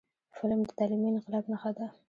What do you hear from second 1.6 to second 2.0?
ده